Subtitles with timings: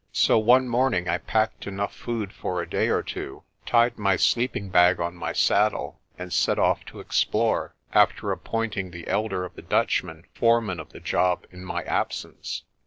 [0.13, 4.71] So one morning I packed enough food for a day or two, tied my sleeping
[4.71, 9.61] bag on my saddle, and set off to explore, after appointing the elder of the
[9.61, 12.63] Dutchmen foreman of the job in my absence.